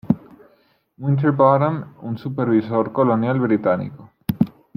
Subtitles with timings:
[0.97, 4.09] Winterbottom, un supervisor colonial británico.